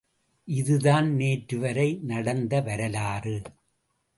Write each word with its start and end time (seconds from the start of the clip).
இதுதான் 0.47 1.15
நேற்று 1.15 1.59
வரை 1.59 1.99
நடந்த 2.03 2.61
வரலாறு. 2.61 3.41